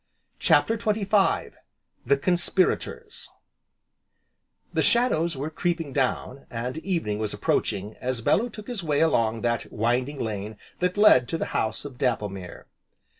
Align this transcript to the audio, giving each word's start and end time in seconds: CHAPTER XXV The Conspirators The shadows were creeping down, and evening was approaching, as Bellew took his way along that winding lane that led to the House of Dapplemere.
CHAPTER 0.39 0.79
XXV 0.79 1.53
The 2.07 2.17
Conspirators 2.17 3.29
The 4.73 4.81
shadows 4.81 5.37
were 5.37 5.51
creeping 5.51 5.93
down, 5.93 6.47
and 6.49 6.79
evening 6.79 7.19
was 7.19 7.35
approaching, 7.35 7.95
as 8.01 8.21
Bellew 8.21 8.49
took 8.49 8.65
his 8.65 8.81
way 8.81 9.01
along 9.01 9.41
that 9.41 9.71
winding 9.71 10.19
lane 10.19 10.57
that 10.79 10.97
led 10.97 11.29
to 11.29 11.37
the 11.37 11.45
House 11.53 11.85
of 11.85 11.99
Dapplemere. 11.99 12.65